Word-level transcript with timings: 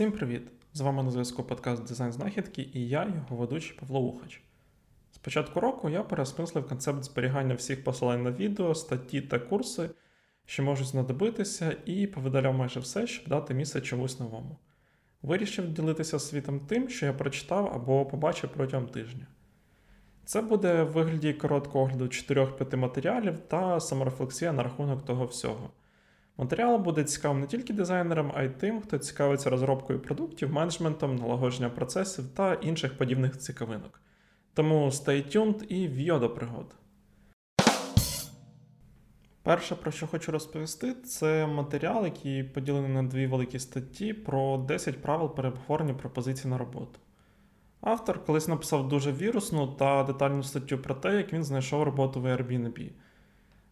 Всім 0.00 0.12
привіт! 0.12 0.42
З 0.74 0.80
вами 0.80 1.02
на 1.02 1.10
зв'язку 1.10 1.42
подкаст 1.42 1.84
Дизайн 1.84 2.12
Знахідки 2.12 2.68
і 2.74 2.88
я, 2.88 3.04
його 3.04 3.36
ведучий 3.36 3.76
Павло 3.80 4.00
Ухач. 4.00 4.42
З 5.12 5.18
початку 5.18 5.60
року 5.60 5.88
я 5.88 6.02
переосмислив 6.02 6.68
концепт 6.68 7.04
зберігання 7.04 7.54
всіх 7.54 7.84
посилань 7.84 8.22
на 8.22 8.30
відео, 8.30 8.74
статті 8.74 9.20
та 9.20 9.38
курси, 9.38 9.90
що 10.46 10.62
можуть 10.62 10.86
знадобитися, 10.86 11.76
і 11.86 12.06
повидаляв 12.06 12.54
майже 12.54 12.80
все, 12.80 13.06
щоб 13.06 13.28
дати 13.28 13.54
місце 13.54 13.80
чомусь 13.80 14.20
новому. 14.20 14.58
Вирішив 15.22 15.72
ділитися 15.72 16.18
світом 16.18 16.60
тим, 16.60 16.88
що 16.88 17.06
я 17.06 17.12
прочитав 17.12 17.72
або 17.74 18.06
побачив 18.06 18.50
протягом 18.50 18.86
тижня. 18.86 19.26
Це 20.24 20.42
буде 20.42 20.82
в 20.82 20.92
вигляді 20.92 21.32
короткого 21.32 21.84
огляду 21.84 22.04
4-5 22.04 22.76
матеріалів 22.76 23.38
та 23.38 23.80
саморефлексія 23.80 24.52
на 24.52 24.62
рахунок 24.62 25.04
того 25.04 25.26
всього. 25.26 25.70
Матеріал 26.36 26.78
буде 26.78 27.04
цікавим 27.04 27.40
не 27.40 27.46
тільки 27.46 27.72
дизайнерам, 27.72 28.32
а 28.34 28.42
й 28.42 28.48
тим, 28.48 28.80
хто 28.80 28.98
цікавиться 28.98 29.50
розробкою 29.50 30.00
продуктів, 30.00 30.52
менеджментом, 30.52 31.16
налагодження 31.16 31.70
процесів 31.70 32.24
та 32.34 32.54
інших 32.54 32.98
подібних 32.98 33.38
цікавинок. 33.38 34.00
Тому 34.54 34.86
stay 34.86 35.36
tuned 35.36 35.64
і 35.64 35.88
в'йо 35.88 36.18
до 36.18 36.30
пригод. 36.30 36.74
Перше, 39.42 39.74
про 39.74 39.90
що 39.90 40.06
хочу 40.06 40.32
розповісти, 40.32 40.94
це 40.94 41.46
матеріал, 41.46 42.04
який 42.04 42.44
поділений 42.44 42.90
на 42.90 43.02
дві 43.02 43.26
великі 43.26 43.58
статті 43.58 44.12
про 44.12 44.58
10 44.58 45.02
правил 45.02 45.34
переговорення 45.34 45.94
пропозицій 45.94 46.48
на 46.48 46.58
роботу. 46.58 47.00
Автор 47.80 48.24
колись 48.24 48.48
написав 48.48 48.88
дуже 48.88 49.12
вірусну 49.12 49.66
та 49.66 50.04
детальну 50.04 50.42
статтю 50.42 50.78
про 50.78 50.94
те, 50.94 51.16
як 51.16 51.32
він 51.32 51.44
знайшов 51.44 51.82
роботу 51.82 52.20
в 52.20 52.26
Airbnb. 52.26 52.90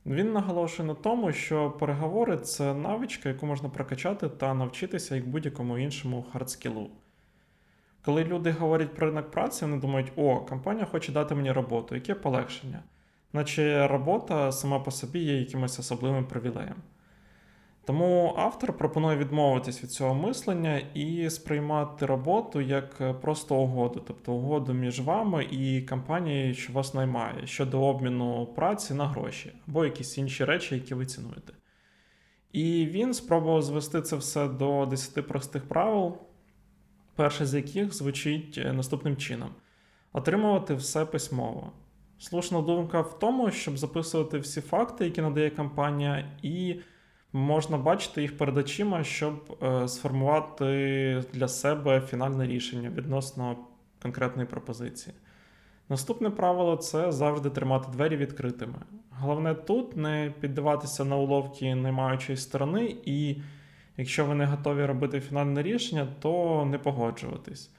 Він 0.08 0.32
наголошує 0.32 0.88
на 0.88 0.94
тому, 0.94 1.32
що 1.32 1.70
переговори 1.70 2.36
це 2.36 2.74
навичка, 2.74 3.28
яку 3.28 3.46
можна 3.46 3.68
прокачати 3.68 4.28
та 4.28 4.54
навчитися 4.54 5.16
як 5.16 5.28
будь-якому 5.28 5.78
іншому 5.78 6.24
хардскілу. 6.32 6.90
Коли 8.04 8.24
люди 8.24 8.50
говорять 8.50 8.94
про 8.94 9.06
ринок 9.06 9.30
праці, 9.30 9.64
вони 9.64 9.76
думають, 9.76 10.12
о, 10.16 10.40
компанія 10.40 10.86
хоче 10.86 11.12
дати 11.12 11.34
мені 11.34 11.52
роботу, 11.52 11.94
яке 11.94 12.14
полегшення, 12.14 12.82
наче 13.32 13.88
робота 13.88 14.52
сама 14.52 14.78
по 14.80 14.90
собі 14.90 15.18
є 15.18 15.38
якимось 15.38 15.78
особливим 15.78 16.24
привілеєм. 16.24 16.76
Тому 17.88 18.34
автор 18.36 18.72
пропонує 18.72 19.16
відмовитись 19.16 19.82
від 19.82 19.90
цього 19.90 20.14
мислення 20.14 20.78
і 20.94 21.30
сприймати 21.30 22.06
роботу 22.06 22.60
як 22.60 23.00
е, 23.00 23.14
просто 23.14 23.56
угоду, 23.56 24.02
тобто 24.06 24.32
угоду 24.32 24.74
між 24.74 25.00
вами 25.00 25.44
і 25.44 25.82
компанією, 25.82 26.54
що 26.54 26.72
вас 26.72 26.94
наймає, 26.94 27.46
щодо 27.46 27.82
обміну 27.82 28.46
праці 28.46 28.94
на 28.94 29.06
гроші 29.06 29.52
або 29.68 29.84
якісь 29.84 30.18
інші 30.18 30.44
речі, 30.44 30.74
які 30.74 30.94
ви 30.94 31.06
цінуєте. 31.06 31.52
І 32.52 32.86
він 32.86 33.14
спробував 33.14 33.62
звести 33.62 34.02
це 34.02 34.16
все 34.16 34.48
до 34.48 34.86
10 34.86 35.28
простих 35.28 35.68
правил, 35.68 36.16
перше 37.16 37.46
з 37.46 37.54
яких 37.54 37.94
звучить 37.94 38.58
е, 38.58 38.72
наступним 38.72 39.16
чином: 39.16 39.50
отримувати 40.12 40.74
все 40.74 41.06
письмово. 41.06 41.72
Слушна 42.18 42.60
думка 42.60 43.00
в 43.00 43.18
тому, 43.18 43.50
щоб 43.50 43.78
записувати 43.78 44.38
всі 44.38 44.60
факти, 44.60 45.04
які 45.04 45.20
надає 45.20 45.50
компанія, 45.50 46.32
і 46.42 46.80
можна 47.32 47.78
бачити 47.78 48.22
їх 48.22 48.38
перед 48.38 48.56
очима, 48.56 49.04
щоб 49.04 49.58
е, 49.62 49.88
сформувати 49.88 51.24
для 51.32 51.48
себе 51.48 52.00
фінальне 52.00 52.46
рішення 52.46 52.90
відносно 52.90 53.56
конкретної 54.02 54.48
пропозиції. 54.48 55.14
Наступне 55.88 56.30
правило 56.30 56.76
це 56.76 57.12
завжди 57.12 57.50
тримати 57.50 57.92
двері 57.92 58.16
відкритими. 58.16 58.78
Головне 59.10 59.54
тут 59.54 59.96
не 59.96 60.32
піддаватися 60.40 61.04
на 61.04 61.16
уловки 61.16 61.74
наймаючої 61.74 62.38
сторони, 62.38 62.96
і 63.04 63.36
якщо 63.96 64.24
ви 64.24 64.34
не 64.34 64.46
готові 64.46 64.84
робити 64.84 65.20
фінальне 65.20 65.62
рішення, 65.62 66.08
то 66.20 66.64
не 66.70 66.78
погоджуватись. 66.78 67.70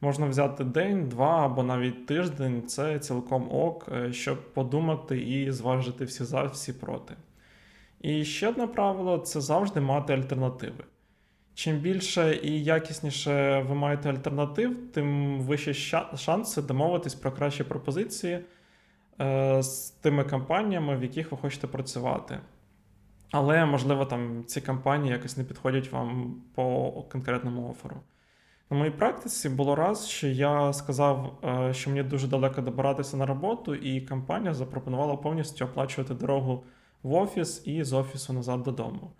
Можна 0.00 0.26
взяти 0.26 0.64
день, 0.64 1.08
два 1.08 1.44
або 1.44 1.62
навіть 1.62 2.06
тиждень 2.06 2.62
це 2.66 2.98
цілком 2.98 3.48
ок, 3.52 3.88
е, 3.92 4.12
щоб 4.12 4.54
подумати 4.54 5.20
і 5.20 5.52
зважити 5.52 6.04
всі 6.04 6.24
за, 6.24 6.42
всі 6.42 6.72
проти. 6.72 7.14
І 8.00 8.24
ще 8.24 8.48
одне 8.48 8.66
правило 8.66 9.18
це 9.18 9.40
завжди 9.40 9.80
мати 9.80 10.12
альтернативи. 10.12 10.84
Чим 11.54 11.76
більше 11.76 12.40
і 12.42 12.64
якісніше 12.64 13.64
ви 13.68 13.74
маєте 13.74 14.10
альтернатив, 14.10 14.92
тим 14.92 15.40
вищі 15.40 15.74
шанси 16.16 16.62
домовитись 16.62 17.14
про 17.14 17.32
кращі 17.32 17.64
пропозиції 17.64 18.40
е, 19.20 19.62
з 19.62 19.90
тими 19.90 20.24
компаніями, 20.24 20.96
в 20.96 21.02
яких 21.02 21.32
ви 21.32 21.38
хочете 21.38 21.66
працювати. 21.66 22.38
Але, 23.30 23.64
можливо, 23.64 24.04
там 24.04 24.44
ці 24.46 24.60
компанії 24.60 25.12
якось 25.12 25.36
не 25.36 25.44
підходять 25.44 25.92
вам 25.92 26.36
по 26.54 26.90
конкретному 27.12 27.70
оферу. 27.70 27.96
На 28.70 28.76
моїй 28.76 28.90
практиці 28.90 29.48
було 29.48 29.74
раз, 29.74 30.08
що 30.08 30.28
я 30.28 30.72
сказав, 30.72 31.38
е, 31.44 31.74
що 31.74 31.90
мені 31.90 32.02
дуже 32.02 32.28
далеко 32.28 32.60
добиратися 32.60 33.16
на 33.16 33.26
роботу, 33.26 33.74
і 33.74 34.00
компанія 34.00 34.54
запропонувала 34.54 35.16
повністю 35.16 35.64
оплачувати 35.64 36.14
дорогу 36.14 36.64
в 37.02 37.14
офіс 37.14 37.62
і 37.64 37.84
з 37.84 37.92
офісу 37.92 38.32
назад 38.32 38.62
додому. 38.62 39.10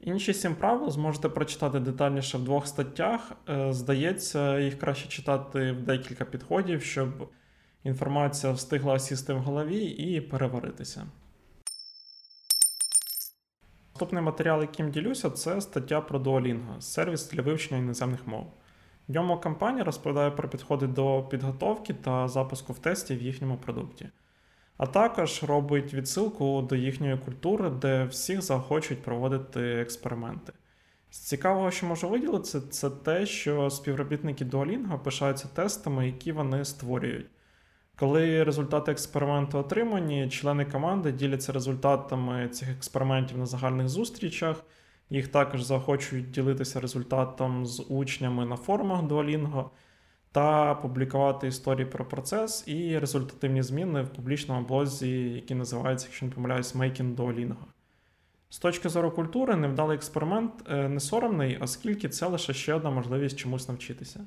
Інші 0.00 0.34
сім 0.34 0.54
правил 0.54 0.90
зможете 0.90 1.28
прочитати 1.28 1.80
детальніше 1.80 2.38
в 2.38 2.44
двох 2.44 2.66
статтях. 2.66 3.32
Е, 3.48 3.72
здається, 3.72 4.58
їх 4.58 4.78
краще 4.78 5.08
читати 5.08 5.72
в 5.72 5.82
декілька 5.82 6.24
підходів, 6.24 6.82
щоб 6.82 7.30
інформація 7.84 8.52
встигла 8.52 8.98
сісти 8.98 9.32
в 9.32 9.38
голові 9.38 9.84
і 9.84 10.20
переваритися. 10.20 11.06
Наступний 13.94 14.22
матеріал, 14.22 14.60
яким 14.60 14.90
ділюся, 14.90 15.30
це 15.30 15.60
стаття 15.60 16.00
про 16.00 16.18
Duolingo, 16.18 16.80
сервіс 16.80 17.30
для 17.30 17.42
вивчення 17.42 17.80
іноземних 17.80 18.26
мов. 18.26 18.52
В 19.08 19.12
ньому 19.12 19.40
компанія 19.40 19.84
розповідає 19.84 20.30
про 20.30 20.48
підходи 20.48 20.86
до 20.86 21.22
підготовки 21.22 21.94
та 21.94 22.28
запуску 22.28 22.72
в 22.72 22.78
тесті 22.78 23.14
в 23.16 23.22
їхньому 23.22 23.56
продукті 23.56 24.08
а 24.76 24.86
також 24.86 25.42
робить 25.42 25.94
відсилку 25.94 26.62
до 26.62 26.76
їхньої 26.76 27.18
культури, 27.18 27.70
де 27.70 28.04
всіх 28.04 28.42
захочуть 28.42 29.02
проводити 29.02 29.60
експерименти. 29.60 30.52
З 31.10 31.18
цікавого, 31.18 31.70
що 31.70 31.86
можу 31.86 32.08
виділити, 32.08 32.60
це 32.60 32.90
те, 32.90 33.26
що 33.26 33.70
співробітники 33.70 34.44
Duolingo 34.44 34.98
пишаються 34.98 35.48
тестами, 35.48 36.06
які 36.06 36.32
вони 36.32 36.64
створюють. 36.64 37.26
Коли 37.96 38.44
результати 38.44 38.92
експерименту 38.92 39.58
отримані, 39.58 40.28
члени 40.28 40.64
команди 40.64 41.12
діляться 41.12 41.52
результатами 41.52 42.48
цих 42.48 42.70
експериментів 42.70 43.38
на 43.38 43.46
загальних 43.46 43.88
зустрічах, 43.88 44.64
їх 45.10 45.28
також 45.28 45.62
захочуть 45.62 46.30
ділитися 46.30 46.80
результатом 46.80 47.66
з 47.66 47.84
учнями 47.88 48.46
на 48.46 48.56
форумах 48.56 49.02
Duolingo, 49.02 49.64
та 50.34 50.74
публікувати 50.74 51.46
історії 51.46 51.86
про 51.86 52.04
процес 52.04 52.68
і 52.68 52.98
результативні 52.98 53.62
зміни 53.62 54.02
в 54.02 54.08
публічному 54.08 54.66
блозі, 54.66 55.10
який 55.10 55.56
називається, 55.56 56.06
якщо 56.06 56.26
не 56.26 56.32
помиляюсь, 56.32 56.74
Making 56.74 57.14
Duolingo. 57.16 57.64
З 58.50 58.58
точки 58.58 58.88
зору 58.88 59.10
культури, 59.10 59.56
невдалий 59.56 59.96
експеримент 59.96 60.52
е, 60.70 60.88
не 60.88 61.00
соромний, 61.00 61.58
оскільки 61.58 62.08
це 62.08 62.26
лише 62.26 62.54
ще 62.54 62.74
одна 62.74 62.90
можливість 62.90 63.38
чомусь 63.38 63.68
навчитися. 63.68 64.20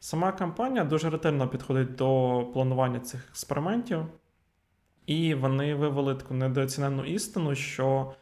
Сама 0.00 0.32
компанія 0.32 0.84
дуже 0.84 1.10
ретельно 1.10 1.48
підходить 1.48 1.94
до 1.94 2.44
планування 2.52 3.00
цих 3.00 3.28
експериментів, 3.28 4.06
і 5.06 5.34
вони 5.34 5.74
вивели 5.74 6.14
таку 6.14 6.34
недооцінену 6.34 7.04
істину, 7.04 7.54
що 7.54 8.12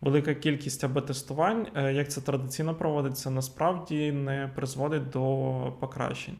велика 0.00 0.34
кількість 0.34 0.84
АБ-тестувань, 0.84 1.66
е, 1.74 1.92
як 1.92 2.10
це 2.10 2.20
традиційно 2.20 2.74
проводиться, 2.74 3.30
насправді 3.30 4.12
не 4.12 4.50
призводить 4.54 5.10
до 5.10 5.76
покращень. 5.80 6.38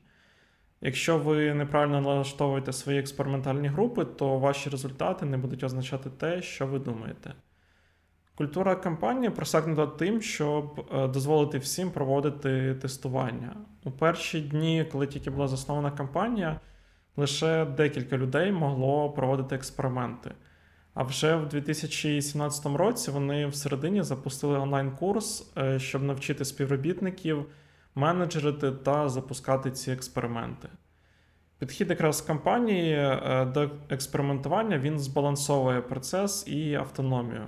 Якщо 0.86 1.18
ви 1.18 1.54
неправильно 1.54 2.00
налаштовуєте 2.00 2.72
свої 2.72 2.98
експериментальні 2.98 3.68
групи, 3.68 4.04
то 4.04 4.38
ваші 4.38 4.70
результати 4.70 5.26
не 5.26 5.38
будуть 5.38 5.64
означати 5.64 6.10
те, 6.10 6.42
що 6.42 6.66
ви 6.66 6.78
думаєте. 6.78 7.34
Культура 8.34 8.76
кампанії 8.76 9.30
просякнута 9.30 9.86
тим, 9.86 10.22
щоб 10.22 10.88
е, 10.94 11.08
дозволити 11.08 11.58
всім 11.58 11.90
проводити 11.90 12.74
тестування. 12.74 13.56
У 13.84 13.90
перші 13.90 14.40
дні, 14.40 14.86
коли 14.92 15.06
тільки 15.06 15.30
була 15.30 15.48
заснована 15.48 15.90
кампанія, 15.90 16.60
лише 17.16 17.64
декілька 17.64 18.16
людей 18.16 18.52
могло 18.52 19.10
проводити 19.10 19.54
експерименти. 19.54 20.30
А 20.94 21.02
вже 21.02 21.36
в 21.36 21.48
2017 21.48 22.66
році 22.66 23.10
вони 23.10 23.46
всередині 23.46 24.02
запустили 24.02 24.58
онлайн-курс, 24.58 25.52
е, 25.58 25.78
щоб 25.78 26.02
навчити 26.02 26.44
співробітників 26.44 27.46
менеджерити 27.94 28.72
та 28.72 29.08
запускати 29.08 29.70
ці 29.70 29.92
експерименти. 29.92 30.68
Підхід 31.58 31.90
якраз 31.90 32.20
компанії 32.20 32.94
е, 32.94 33.44
до 33.54 33.70
експериментування 33.88 34.78
він 34.78 34.98
збалансовує 34.98 35.80
процес 35.80 36.48
і 36.48 36.74
автономію. 36.74 37.46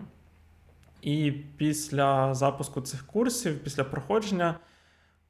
І 1.02 1.32
після 1.56 2.34
запуску 2.34 2.81
цих 2.81 3.06
курсів, 3.06 3.64
після 3.64 3.84
проходження, 3.84 4.58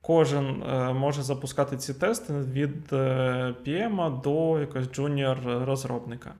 кожен 0.00 0.62
е, 0.62 0.92
може 0.92 1.22
запускати 1.22 1.76
ці 1.76 1.94
тести 1.94 2.32
від 2.32 2.92
PM 2.92 4.20
до 4.20 4.60
якогось 4.60 4.92
джуніор 4.92 5.38
розробника. 5.44 6.34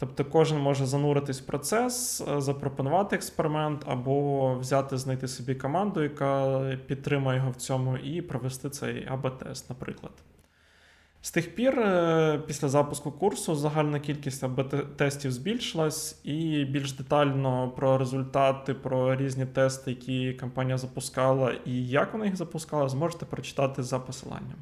Тобто 0.00 0.24
кожен 0.24 0.58
може 0.58 0.86
зануритись 0.86 1.40
в 1.40 1.46
процес, 1.46 2.20
е, 2.20 2.40
запропонувати 2.40 3.16
експеримент 3.16 3.84
або 3.86 4.54
взяти, 4.54 4.98
знайти 4.98 5.28
собі 5.28 5.54
команду, 5.54 6.02
яка 6.02 6.60
підтримує 6.86 7.36
його 7.36 7.50
в 7.50 7.56
цьому, 7.56 7.96
і 7.96 8.22
провести 8.22 8.70
цей 8.70 9.08
АБ-тест, 9.08 9.68
наприклад. 9.68 10.12
З 11.22 11.30
тих 11.30 11.54
пір, 11.54 11.80
е, 11.80 12.42
після 12.46 12.68
запуску 12.68 13.12
курсу, 13.12 13.54
загальна 13.54 14.00
кількість 14.00 14.44
АБ-тестів 14.44 15.30
збільшилась, 15.30 16.20
і 16.24 16.64
більш 16.64 16.92
детально 16.92 17.70
про 17.76 17.98
результати, 17.98 18.74
про 18.74 19.16
різні 19.16 19.46
тести, 19.46 19.90
які 19.90 20.32
компанія 20.32 20.78
запускала, 20.78 21.52
і 21.64 21.86
як 21.88 22.12
вона 22.12 22.24
їх 22.24 22.36
запускала, 22.36 22.88
зможете 22.88 23.26
прочитати 23.26 23.82
за 23.82 23.98
посиланням. 23.98 24.58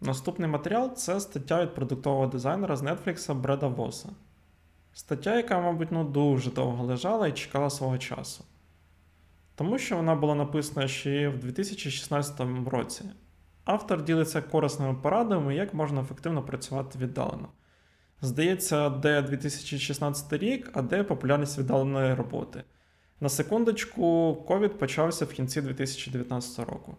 Наступний 0.00 0.48
матеріал 0.48 0.94
це 0.94 1.20
стаття 1.20 1.62
від 1.62 1.74
продуктового 1.74 2.26
дизайнера 2.26 2.76
з 2.76 2.82
Netflix 2.82 3.34
Бреда 3.34 3.66
Воса. 3.68 4.08
Стаття, 4.92 5.36
яка, 5.36 5.60
мабуть, 5.60 5.92
ну 5.92 6.04
дуже 6.04 6.50
довго 6.50 6.84
лежала 6.84 7.28
і 7.28 7.32
чекала 7.32 7.70
свого 7.70 7.98
часу. 7.98 8.44
Тому 9.54 9.78
що 9.78 9.96
вона 9.96 10.14
була 10.14 10.34
написана 10.34 10.88
ще 10.88 11.28
в 11.28 11.38
2016 11.38 12.40
році. 12.66 13.04
Автор 13.64 14.04
ділиться 14.04 14.42
корисними 14.42 14.94
порадами, 14.94 15.54
як 15.54 15.74
можна 15.74 16.00
ефективно 16.00 16.42
працювати 16.42 16.98
віддалено. 16.98 17.48
Здається, 18.20 18.90
де 18.90 19.22
2016 19.22 20.32
рік, 20.32 20.70
а 20.74 20.82
де 20.82 21.04
популярність 21.04 21.58
віддаленої 21.58 22.14
роботи. 22.14 22.62
На 23.20 23.28
секундочку, 23.28 24.36
ковід 24.48 24.78
почався 24.78 25.24
в 25.24 25.32
кінці 25.32 25.60
2019 25.62 26.58
року. 26.58 26.96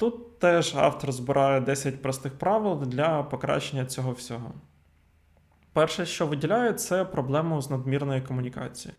Тут 0.00 0.38
теж 0.38 0.74
автор 0.76 1.12
збирає 1.12 1.60
10 1.60 2.02
простих 2.02 2.38
правил 2.38 2.82
для 2.86 3.22
покращення 3.22 3.86
цього 3.86 4.12
всього. 4.12 4.54
Перше, 5.72 6.06
що 6.06 6.26
виділяє, 6.26 6.72
це 6.72 7.04
проблему 7.04 7.62
з 7.62 7.70
надмірною 7.70 8.24
комунікацією. 8.24 8.98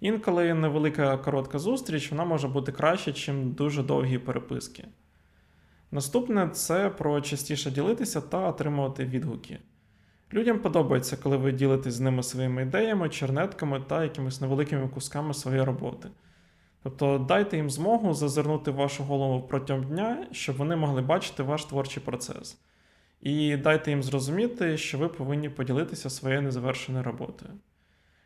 Інколи 0.00 0.54
невелика 0.54 1.16
коротка 1.16 1.58
зустріч 1.58 2.10
вона 2.10 2.24
може 2.24 2.48
бути 2.48 2.72
краще, 2.72 3.32
ніж 3.32 3.46
дуже 3.54 3.82
довгі 3.82 4.18
переписки. 4.18 4.84
Наступне 5.90 6.48
це 6.48 6.90
про 6.90 7.20
частіше 7.20 7.70
ділитися 7.70 8.20
та 8.20 8.48
отримувати 8.48 9.04
відгуки. 9.04 9.58
Людям 10.32 10.58
подобається, 10.58 11.16
коли 11.16 11.36
ви 11.36 11.52
ділитесь 11.52 11.94
з 11.94 12.00
ними 12.00 12.22
своїми 12.22 12.62
ідеями, 12.62 13.08
чернетками 13.08 13.80
та 13.86 14.04
якимись 14.04 14.40
невеликими 14.40 14.88
кусками 14.88 15.34
своєї 15.34 15.64
роботи. 15.64 16.08
Тобто 16.86 17.18
дайте 17.18 17.56
їм 17.56 17.70
змогу 17.70 18.14
зазирнути 18.14 18.70
в 18.70 18.74
вашу 18.74 19.04
голову 19.04 19.46
протягом 19.48 19.84
дня, 19.84 20.26
щоб 20.32 20.56
вони 20.56 20.76
могли 20.76 21.02
бачити 21.02 21.42
ваш 21.42 21.64
творчий 21.64 22.02
процес. 22.02 22.58
І 23.20 23.56
дайте 23.56 23.90
їм 23.90 24.02
зрозуміти, 24.02 24.76
що 24.76 24.98
ви 24.98 25.08
повинні 25.08 25.48
поділитися 25.48 26.10
своєю 26.10 26.42
незавершеною 26.42 27.04
роботою. 27.04 27.50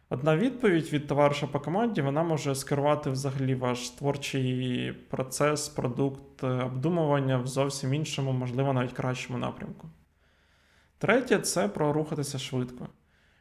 Одна 0.09 0.37
відповідь 0.37 0.93
від 0.93 1.07
товариша 1.07 1.47
по 1.47 1.61
команді 1.61 2.03
вона 2.03 2.23
може 2.23 2.55
скерувати 2.55 3.11
взагалі 3.11 3.55
ваш 3.55 3.91
творчий 3.91 4.93
процес, 4.93 5.69
продукт, 5.69 6.45
обдумування 6.45 7.39
в 7.39 7.47
зовсім 7.47 7.95
іншому, 7.95 8.33
можливо, 8.33 8.73
навіть 8.73 8.93
кращому 8.93 9.39
напрямку. 9.39 9.89
Третє 10.99 11.39
це 11.39 11.69
про 11.69 11.93
рухатися 11.93 12.39
швидко. 12.39 12.89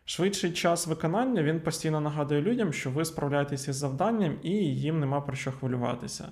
Швидший 0.09 0.51
час 0.51 0.87
виконання 0.87 1.43
він 1.43 1.59
постійно 1.59 2.01
нагадує 2.01 2.41
людям, 2.41 2.73
що 2.73 2.91
ви 2.91 3.05
справляєтеся 3.05 3.71
із 3.71 3.77
завданням 3.77 4.35
і 4.43 4.51
їм 4.51 4.99
нема 4.99 5.21
про 5.21 5.35
що 5.35 5.51
хвилюватися. 5.51 6.31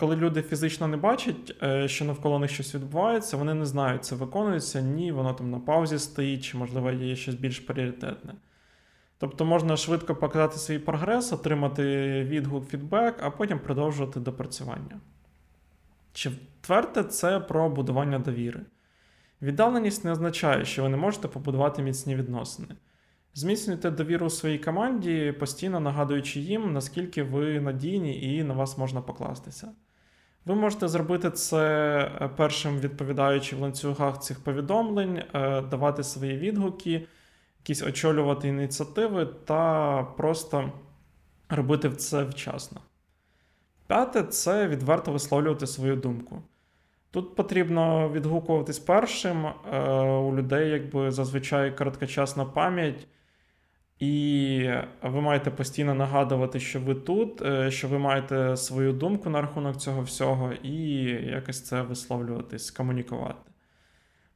Коли 0.00 0.16
люди 0.16 0.42
фізично 0.42 0.88
не 0.88 0.96
бачать, 0.96 1.56
е, 1.62 1.88
що 1.88 2.04
навколо 2.04 2.38
них 2.38 2.50
щось 2.50 2.74
відбувається, 2.74 3.36
вони 3.36 3.54
не 3.54 3.66
знають, 3.66 4.04
це 4.04 4.14
виконується, 4.14 4.80
ні, 4.80 5.12
воно 5.12 5.34
там 5.34 5.50
на 5.50 5.58
паузі 5.58 5.98
стоїть, 5.98 6.44
чи, 6.44 6.56
можливо, 6.56 6.90
є 6.90 7.16
щось 7.16 7.34
більш 7.34 7.60
пріоритетне. 7.60 8.34
Тобто 9.18 9.44
можна 9.44 9.76
швидко 9.76 10.14
показати 10.14 10.58
свій 10.58 10.78
прогрес, 10.78 11.32
отримати 11.32 11.84
відгук, 12.24 12.68
фідбек, 12.68 13.16
а 13.22 13.30
потім 13.30 13.58
продовжувати 13.58 14.20
допрацювання. 14.20 15.00
Четверте, 16.12 17.04
це 17.04 17.40
про 17.40 17.68
будування 17.68 18.18
довіри. 18.18 18.60
Віддаленість 19.42 20.04
не 20.04 20.12
означає, 20.12 20.64
що 20.64 20.82
ви 20.82 20.88
не 20.88 20.96
можете 20.96 21.28
побудувати 21.28 21.82
міцні 21.82 22.16
відносини. 22.16 22.68
Зміцнюйте 23.34 23.90
довіру 23.90 24.30
своїй 24.30 24.58
команді, 24.58 25.32
постійно 25.38 25.80
нагадуючи 25.80 26.40
їм, 26.40 26.72
наскільки 26.72 27.22
ви 27.22 27.60
надійні 27.60 28.34
і 28.36 28.44
на 28.44 28.54
вас 28.54 28.78
можна 28.78 29.00
покластися. 29.00 29.72
Ви 30.44 30.54
можете 30.54 30.88
зробити 30.88 31.30
це 31.30 31.64
е, 32.20 32.28
першим 32.36 32.78
відповідаючи 32.78 33.56
в 33.56 33.60
ланцюгах 33.60 34.20
цих 34.20 34.44
повідомлень, 34.44 35.16
е, 35.34 35.62
давати 35.62 36.04
свої 36.04 36.38
відгуки, 36.38 37.06
якісь 37.58 37.82
очолювати 37.82 38.48
ініціативи 38.48 39.26
та 39.26 40.02
просто 40.02 40.72
робити 41.48 41.90
це 41.90 42.24
вчасно. 42.24 42.80
П'яте 43.86 44.22
це 44.22 44.68
відверто 44.68 45.12
висловлювати 45.12 45.66
свою 45.66 45.96
думку. 45.96 46.42
Тут 47.12 47.34
потрібно 47.34 48.10
відгукуватись 48.12 48.78
першим. 48.78 49.46
Е, 49.46 49.80
у 50.02 50.36
людей 50.36 50.70
якби 50.70 51.10
зазвичай 51.10 51.76
короткочасна 51.76 52.44
пам'ять, 52.44 53.06
і 53.98 54.70
ви 55.02 55.20
маєте 55.20 55.50
постійно 55.50 55.94
нагадувати, 55.94 56.60
що 56.60 56.80
ви 56.80 56.94
тут, 56.94 57.42
е, 57.42 57.70
що 57.70 57.88
ви 57.88 57.98
маєте 57.98 58.56
свою 58.56 58.92
думку 58.92 59.30
на 59.30 59.40
рахунок 59.40 59.76
цього 59.76 60.02
всього, 60.02 60.52
і 60.52 60.74
якось 61.26 61.62
це 61.62 61.82
висловлюватись, 61.82 62.70
комунікувати. 62.70 63.50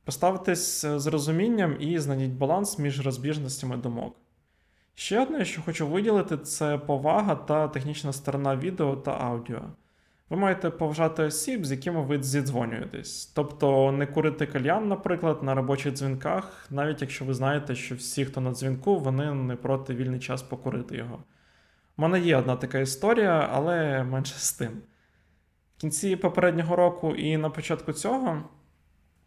Поставитись 0.04 0.86
з 0.86 1.06
розумінням 1.06 1.76
і 1.80 1.98
знайдіть 1.98 2.32
баланс 2.32 2.78
між 2.78 3.06
розбіжностями 3.06 3.76
думок. 3.76 4.16
Ще 4.94 5.22
одне, 5.22 5.44
що 5.44 5.62
хочу 5.62 5.86
виділити, 5.86 6.38
це 6.38 6.78
повага 6.78 7.34
та 7.34 7.68
технічна 7.68 8.12
сторона 8.12 8.56
відео 8.56 8.96
та 8.96 9.10
аудіо 9.10 9.62
ви 10.30 10.36
маєте 10.36 10.70
поважати 10.70 11.22
осіб, 11.22 11.66
з 11.66 11.70
якими 11.70 12.02
ви 12.02 12.22
зідзвонюєтесь. 12.22 13.26
Тобто 13.26 13.92
не 13.92 14.06
курити 14.06 14.46
кальян, 14.46 14.88
наприклад, 14.88 15.42
на 15.42 15.54
робочих 15.54 15.92
дзвінках, 15.92 16.66
навіть 16.70 17.00
якщо 17.00 17.24
ви 17.24 17.34
знаєте, 17.34 17.74
що 17.74 17.94
всі, 17.94 18.24
хто 18.24 18.40
на 18.40 18.52
дзвінку, 18.52 18.98
вони 18.98 19.34
не 19.34 19.56
проти 19.56 19.94
вільний 19.94 20.20
час 20.20 20.42
покурити 20.42 20.96
його. 20.96 21.18
У 21.98 22.02
мене 22.02 22.20
є 22.20 22.36
одна 22.36 22.56
така 22.56 22.78
історія, 22.78 23.48
але 23.52 24.04
менше 24.04 24.34
з 24.38 24.52
тим. 24.52 24.82
В 25.76 25.80
кінці 25.80 26.16
попереднього 26.16 26.76
року 26.76 27.14
і 27.14 27.36
на 27.36 27.50
початку 27.50 27.92
цього 27.92 28.42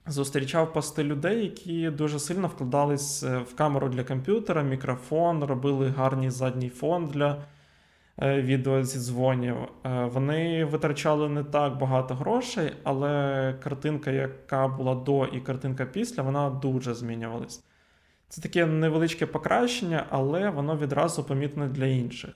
зустрічав 0.07 0.73
пости 0.73 1.03
людей, 1.03 1.43
які 1.43 1.89
дуже 1.89 2.19
сильно 2.19 2.47
вкладались 2.47 3.23
е, 3.23 3.37
в 3.37 3.55
камеру 3.55 3.89
для 3.89 4.03
комп'ютера, 4.03 4.63
мікрофон, 4.63 5.43
робили 5.43 5.89
гарний 5.89 6.29
задній 6.29 6.69
фон 6.69 7.07
для. 7.07 7.45
Е, 8.21 8.41
відео 8.41 8.83
зі 8.83 8.99
дзвонів, 8.99 9.55
е, 9.57 10.05
вони 10.05 10.65
витрачали 10.65 11.29
не 11.29 11.43
так 11.43 11.77
багато 11.77 12.15
грошей, 12.15 12.73
але 12.83 13.55
картинка, 13.63 14.11
яка 14.11 14.67
була 14.67 14.95
до 14.95 15.25
і 15.25 15.41
картинка 15.41 15.85
після, 15.85 16.23
вона 16.23 16.49
дуже 16.49 16.93
змінювалась. 16.93 17.63
Це 18.29 18.41
таке 18.41 18.65
невеличке 18.65 19.25
покращення, 19.25 20.05
але 20.09 20.49
воно 20.49 20.77
відразу 20.77 21.23
помітне 21.23 21.67
для 21.67 21.85
інших. 21.85 22.31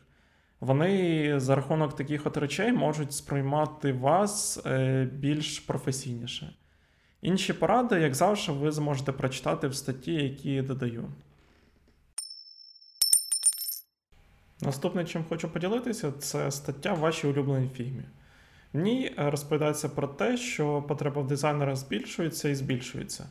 Вони 0.60 1.40
за 1.40 1.56
рахунок 1.56 1.96
таких 1.96 2.26
от 2.26 2.38
речей 2.38 2.72
можуть 2.72 3.14
сприймати 3.14 3.94
вас 3.94 4.66
е, 4.66 5.06
більш 5.14 5.60
професійніше. 5.60 6.56
Інші 7.22 7.54
поради, 7.54 8.00
як 8.00 8.16
завжди, 8.16 8.52
ви 8.52 8.72
зможете 8.72 9.12
прочитати 9.12 9.68
в 9.68 9.76
статті, 9.76 10.14
які 10.14 10.62
додаю. 10.62 11.06
Наступне, 14.62 15.06
чим 15.06 15.24
хочу 15.30 15.50
поділитися, 15.50 16.12
це 16.12 16.52
стаття 16.52 16.94
вашій 16.94 17.28
улюбленій 17.28 17.70
фігмі. 17.70 18.04
В 18.74 18.78
ній 18.78 19.16
е, 19.20 19.30
розповідається 19.32 19.90
про 19.90 20.08
те, 20.08 20.38
що 20.38 20.82
потреба 20.82 21.22
в 21.22 21.28
дизайнера 21.28 21.76
збільшується 21.76 22.50
і 22.50 22.56
збільшується. 22.56 23.30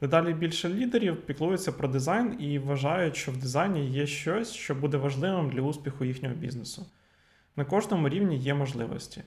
Дедалі 0.00 0.34
більше 0.34 0.68
лідерів 0.68 1.26
піклуються 1.26 1.72
про 1.72 1.88
дизайн 1.88 2.36
і 2.40 2.58
вважають, 2.58 3.16
що 3.16 3.32
в 3.32 3.36
дизайні 3.36 3.90
є 3.90 4.06
щось, 4.06 4.52
що 4.52 4.74
буде 4.74 4.96
важливим 4.96 5.50
для 5.50 5.60
успіху 5.60 6.04
їхнього 6.04 6.34
бізнесу. 6.34 6.86
На 7.56 7.64
кожному 7.64 8.08
рівні 8.08 8.38
є 8.38 8.54
можливості. 8.54 9.22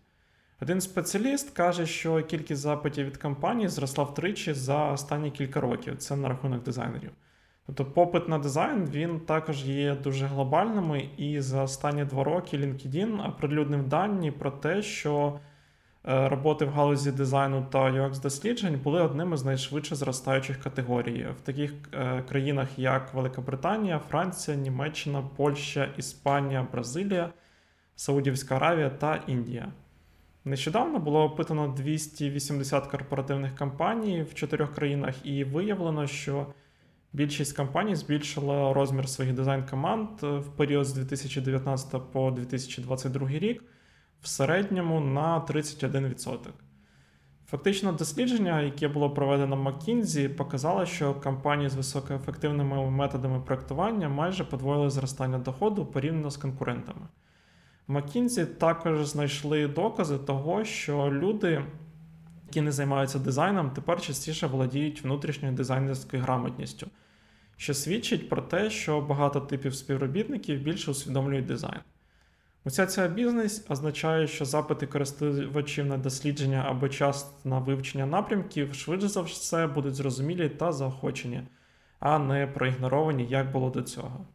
Один 0.62 0.82
спеціаліст 0.82 1.50
каже, 1.50 1.86
що 1.86 2.24
кількість 2.24 2.62
запитів 2.62 3.06
від 3.06 3.18
компаній 3.18 3.68
зросла 3.68 4.04
втричі 4.04 4.54
за 4.54 4.92
останні 4.92 5.32
кілька 5.32 5.62
років. 5.62 5.98
Це 5.98 6.16
на 6.16 6.30
рахунок 6.30 6.64
дизайнерів. 6.64 7.12
Тобто 7.76 7.86
попит 7.86 8.28
на 8.28 8.38
дизайн 8.40 8.86
він 8.86 9.20
також 9.20 9.66
є 9.66 9.96
дуже 9.96 10.26
глобальним, 10.26 11.02
і 11.18 11.42
за 11.42 11.64
останні 11.64 12.06
два 12.06 12.24
роки 12.24 12.58
LinkedIn 12.58 13.30
оприлюднив 13.30 13.88
дані 13.88 14.32
про 14.32 14.52
те, 14.52 14.82
що 14.82 15.40
е, 16.08 16.30
роботи 16.30 16.66
в 16.66 16.70
галузі 16.70 17.12
дизайну 17.12 17.66
та 17.72 17.80
UX 17.80 18.22
досліджень 18.22 18.80
були 18.84 19.02
одними 19.02 19.38
з 19.38 19.46
найшвидше 19.46 19.96
зростаючих 19.96 20.60
категорій 20.60 21.28
в 21.38 21.42
таких 21.42 21.74
е, 21.94 22.24
країнах, 22.30 22.80
як 22.80 23.14
Великобританія, 23.14 24.00
Франція, 24.10 24.58
Німеччина, 24.58 25.24
Польща, 25.36 25.90
Іспанія, 25.98 26.68
Бразилія, 26.72 27.30
Саудівська 27.96 28.56
Аравія 28.56 28.90
та 28.90 29.24
Індія. 29.28 29.72
Нещодавно 30.46 31.00
було 31.00 31.24
опитано 31.24 31.68
280 31.68 32.88
корпоративних 32.88 33.56
компаній 33.56 34.24
в 34.24 34.34
чотирьох 34.34 34.76
країнах, 34.76 35.16
і 35.26 35.44
виявлено, 35.44 36.08
що 36.08 36.48
більшість 37.14 37.56
компаній 37.58 37.96
збільшила 37.96 38.74
розмір 38.74 39.10
своїх 39.10 39.34
дизайн-команд 39.34 40.10
в 40.22 40.44
період 40.58 40.86
з 40.86 40.94
2019 40.94 42.12
по 42.12 42.32
2022 42.32 43.30
рік 43.30 43.64
в 44.22 44.28
середньому 44.28 45.00
на 45.00 45.46
31%. 45.50 46.38
Фактично, 47.50 47.92
дослідження, 47.92 48.62
яке 48.62 48.88
було 48.88 49.10
проведено 49.10 49.56
в 49.56 49.68
McKinsey, 49.68 50.30
показало, 50.30 50.86
що 50.86 51.14
компанії 51.14 51.70
з 51.70 51.76
високоефективними 51.76 52.90
методами 52.90 53.42
проектування 53.42 54.10
майже 54.10 54.44
подвоїли 54.44 54.90
зростання 54.90 55.38
доходу 55.38 55.86
порівняно 55.86 56.32
з 56.32 56.38
конкурентами. 56.38 57.08
В 57.88 57.96
McKinsey 57.96 58.46
також 58.46 59.06
знайшли 59.06 59.68
докази 59.68 60.18
того, 60.18 60.64
що 60.64 61.12
люди, 61.12 61.66
які 62.50 62.62
не 62.62 62.72
займаються 62.72 63.20
дизайном, 63.20 63.72
тепер 63.72 64.02
частіше 64.02 64.48
володіють 64.48 65.04
внутрішньою 65.04 65.56
дизайнерською 65.56 66.24
грамотністю, 66.24 66.88
що 67.58 67.74
свідчить 67.74 68.30
про 68.30 68.42
те, 68.42 68.70
що 68.70 69.02
багато 69.02 69.40
типів 69.40 69.76
співробітників 69.76 70.62
більше 70.62 70.92
усвідомлюють 70.92 71.46
дизайн. 71.46 71.80
Уся 72.66 72.86
ця 72.86 73.08
бізнес 73.08 73.66
означає, 73.70 74.28
що 74.28 74.46
запити 74.46 74.88
користувачів 74.88 75.86
на 75.86 75.98
дослідження 75.98 76.66
або 76.68 76.90
час 76.90 77.34
на 77.44 77.60
вивчення 77.60 78.06
напрямків 78.06 78.74
швидше 78.74 79.08
за 79.08 79.22
все 79.22 79.68
будуть 79.68 79.96
зрозумілі 79.96 80.50
та 80.50 80.72
заохочені, 80.72 81.42
а 82.00 82.20
не 82.20 82.48
проігноровані, 82.48 83.26
як 83.26 83.52
було 83.52 83.70
до 83.70 83.82
цього. 83.82 84.26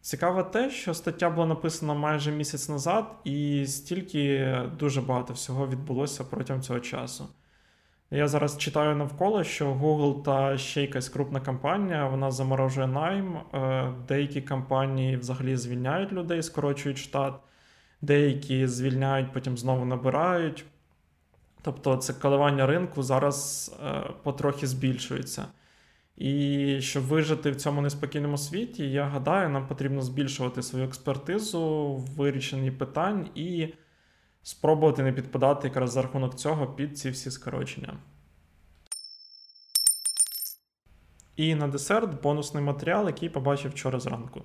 Цікаво 0.00 0.42
те, 0.42 0.70
що 0.70 0.94
стаття 0.94 1.30
була 1.30 1.46
написана 1.46 1.94
майже 1.94 2.32
місяць 2.32 2.68
назад, 2.68 3.04
і 3.24 3.66
стільки 3.66 4.56
дуже 4.78 5.00
багато 5.00 5.32
всього 5.32 5.68
відбулося 5.68 6.24
протягом 6.24 6.62
цього 6.62 6.80
часу. 6.80 7.28
Я 8.10 8.28
зараз 8.28 8.58
читаю 8.58 8.96
навколо, 8.96 9.44
що 9.44 9.72
Google 9.72 10.22
та 10.22 10.58
ще 10.58 10.80
якась 10.80 11.08
крупна 11.08 11.40
компанія 11.40 12.08
вона 12.08 12.30
заморожує 12.30 12.86
найм. 12.86 13.36
Е, 13.36 13.92
деякі 14.08 14.42
компанії 14.42 15.16
взагалі 15.16 15.56
звільняють 15.56 16.12
людей, 16.12 16.42
скорочують 16.42 16.98
штат, 16.98 17.34
деякі 18.02 18.66
звільняють, 18.66 19.32
потім 19.32 19.58
знову 19.58 19.84
набирають. 19.84 20.64
Тобто 21.62 21.96
це 21.96 22.12
коливання 22.12 22.66
ринку 22.66 23.02
зараз 23.02 23.70
е, 23.86 24.10
потрохи 24.22 24.66
збільшується. 24.66 25.46
І 26.20 26.80
щоб 26.80 27.04
вижити 27.04 27.50
в 27.50 27.56
цьому 27.56 27.80
неспокійному 27.80 28.38
світі, 28.38 28.90
я 28.90 29.04
гадаю, 29.04 29.48
нам 29.48 29.66
потрібно 29.66 30.02
збільшувати 30.02 30.62
свою 30.62 30.84
експертизу 30.84 31.60
в 31.94 32.10
вирішенні 32.16 32.70
питань 32.70 33.28
і 33.34 33.74
спробувати 34.42 35.02
не 35.02 35.12
підпадати 35.12 35.68
якраз 35.68 35.92
за 35.92 36.02
рахунок 36.02 36.34
цього 36.34 36.66
під 36.66 36.98
ці 36.98 37.10
всі 37.10 37.30
скорочення. 37.30 37.98
І 41.36 41.54
на 41.54 41.68
десерт 41.68 42.22
бонусний 42.22 42.64
матеріал, 42.64 43.06
який 43.06 43.28
побачив 43.28 43.70
вчора 43.70 44.00
зранку. 44.00 44.42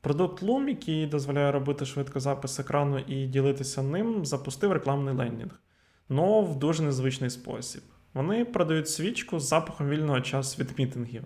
Продукт 0.00 0.42
Loom, 0.42 0.68
який 0.68 1.06
дозволяє 1.06 1.52
робити 1.52 1.86
швидко 1.86 2.20
запис 2.20 2.60
екрану 2.60 2.98
і 2.98 3.26
ділитися 3.26 3.82
ним, 3.82 4.26
запустив 4.26 4.72
рекламний 4.72 5.14
лендінг, 5.14 5.60
но 6.08 6.42
в 6.42 6.58
дуже 6.58 6.82
незвичний 6.82 7.30
спосіб. 7.30 7.82
Вони 8.14 8.44
продають 8.44 8.88
свічку 8.88 9.40
з 9.40 9.48
запахом 9.48 9.88
вільного 9.88 10.20
часу 10.20 10.62
від 10.62 10.78
мітингів. 10.78 11.24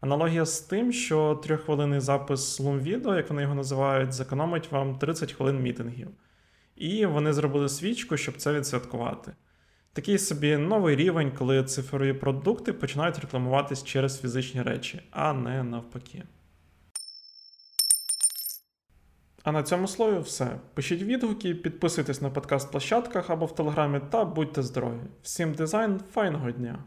Аналогія 0.00 0.44
з 0.44 0.60
тим, 0.60 0.92
що 0.92 1.40
трьоххвилинний 1.42 2.00
запис 2.00 2.60
Loom 2.60 2.80
відео, 2.80 3.16
як 3.16 3.30
вони 3.30 3.42
його 3.42 3.54
називають, 3.54 4.12
зекономить 4.12 4.72
вам 4.72 4.98
30 4.98 5.32
хвилин 5.32 5.62
мітингів. 5.62 6.08
І 6.76 7.06
вони 7.06 7.32
зробили 7.32 7.68
свічку, 7.68 8.16
щоб 8.16 8.36
це 8.36 8.52
відсвяткувати. 8.52 9.32
Такий 9.92 10.18
собі 10.18 10.56
новий 10.56 10.96
рівень, 10.96 11.32
коли 11.38 11.64
цифрові 11.64 12.12
продукти 12.12 12.72
починають 12.72 13.18
рекламуватись 13.18 13.84
через 13.84 14.20
фізичні 14.20 14.62
речі, 14.62 15.02
а 15.10 15.32
не 15.32 15.62
навпаки. 15.62 16.22
А 19.42 19.52
на 19.52 19.62
цьому 19.62 19.88
слові 19.88 20.18
все. 20.18 20.50
Пишіть 20.74 21.02
відгуки, 21.02 21.54
підписуйтесь 21.54 22.22
на 22.22 22.30
подкаст 22.30 22.70
площадках 22.70 23.30
або 23.30 23.46
в 23.46 23.54
телеграмі 23.54 24.00
та 24.10 24.24
будьте 24.24 24.62
здорові. 24.62 25.00
Всім 25.22 25.54
дизайн, 25.54 26.00
файного 26.12 26.50
дня! 26.50 26.78